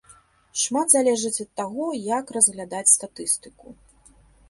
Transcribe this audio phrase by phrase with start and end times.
[0.61, 3.81] Шмат залежыць ад таго, як разглядаць статыстыку.